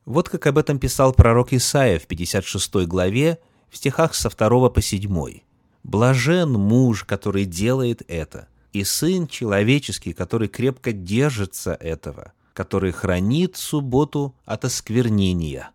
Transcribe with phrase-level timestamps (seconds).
[0.05, 3.39] Вот как об этом писал пророк Исаия в 56 главе
[3.71, 5.41] в стихах со 2 по 7.
[5.83, 14.35] «Блажен муж, который делает это, и Сын Человеческий, который крепко держится этого, который хранит субботу
[14.45, 15.71] от осквернения.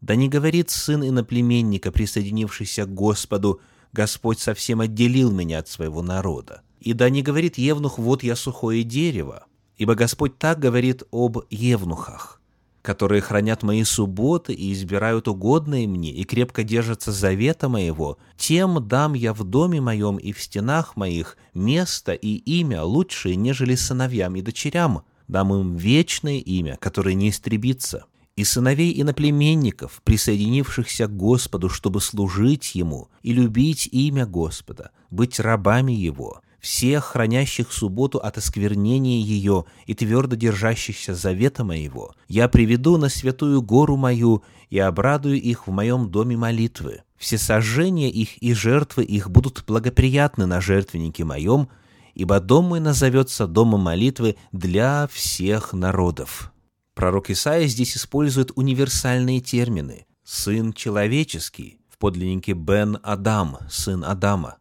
[0.00, 3.60] Да не говорит сын иноплеменника, присоединившийся к Господу,
[3.92, 6.62] Господь совсем отделил меня от своего народа.
[6.80, 12.41] И да не говорит Евнух, вот я сухое дерево, ибо Господь так говорит об Евнухах
[12.82, 19.14] которые хранят мои субботы и избирают угодные мне, и крепко держатся завета моего, тем дам
[19.14, 24.42] я в доме моем и в стенах моих место и имя лучшее, нежели сыновьям и
[24.42, 32.00] дочерям, дам им вечное имя, которое не истребится, и сыновей иноплеменников, присоединившихся к Господу, чтобы
[32.00, 39.64] служить Ему и любить имя Господа, быть рабами Его, всех хранящих субботу от осквернения ее
[39.84, 45.72] и твердо держащихся завета моего, я приведу на святую гору мою и обрадую их в
[45.72, 47.02] моем доме молитвы.
[47.18, 51.68] Все сожжения их и жертвы их будут благоприятны на жертвеннике моем,
[52.14, 56.52] ибо дом мой назовется домом молитвы для всех народов».
[56.94, 60.06] Пророк Исаия здесь использует универсальные термины.
[60.24, 64.58] «Сын человеческий» в подлиннике «Бен Адам», «сын Адама»,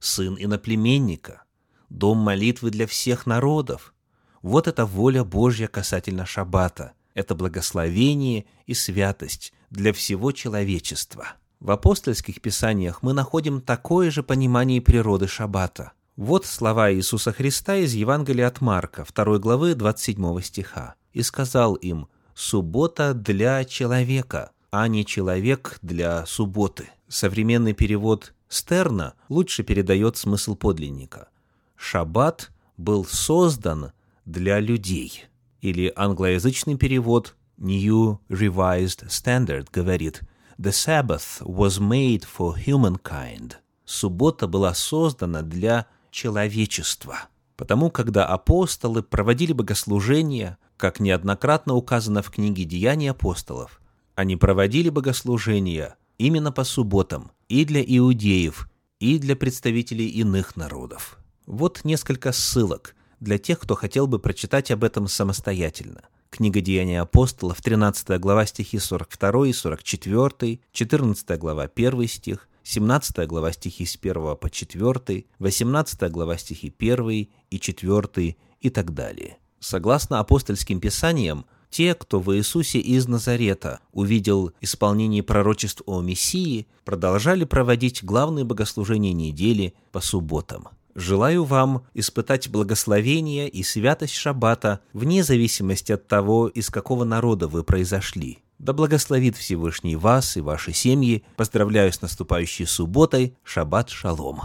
[0.00, 1.44] сын иноплеменника,
[1.88, 3.94] дом молитвы для всех народов.
[4.42, 6.92] Вот это воля Божья касательно Шаббата.
[7.14, 11.34] Это благословение и святость для всего человечества.
[11.60, 15.92] В апостольских писаниях мы находим такое же понимание природы Шаббата.
[16.16, 20.94] Вот слова Иисуса Христа из Евангелия от Марка, 2 главы 27 стиха.
[21.12, 26.88] «И сказал им, суббота для человека, а не человек для субботы».
[27.08, 31.28] Современный перевод Стерна лучше передает смысл подлинника.
[31.76, 33.92] Шаббат был создан
[34.24, 35.26] для людей.
[35.60, 40.22] Или англоязычный перевод New Revised Standard говорит
[40.58, 43.54] The Sabbath was made for humankind.
[43.84, 47.28] Суббота была создана для человечества.
[47.56, 53.80] Потому, когда апостолы проводили богослужения, как неоднократно указано в книге «Деяния апостолов»,
[54.16, 58.68] они проводили богослужения именно по субботам и для иудеев,
[59.00, 61.18] и для представителей иных народов.
[61.46, 66.02] Вот несколько ссылок для тех, кто хотел бы прочитать об этом самостоятельно.
[66.30, 73.50] Книга Деяния апостолов, 13 глава стихи 42 и 44, 14 глава 1 стих, 17 глава
[73.52, 77.10] стихи с 1 по 4, 18 глава стихи 1
[77.50, 79.38] и 4 и так далее.
[79.58, 87.44] Согласно апостольским писаниям, те, кто в Иисусе из Назарета увидел исполнение пророчеств о Мессии, продолжали
[87.44, 90.68] проводить главные богослужения недели по субботам.
[90.94, 97.62] Желаю вам испытать благословение и святость Шаббата вне зависимости от того, из какого народа вы
[97.62, 98.38] произошли.
[98.58, 101.24] Да благословит Всевышний вас и ваши семьи.
[101.36, 103.34] Поздравляю с наступающей субботой.
[103.44, 104.42] Шаббат шалом.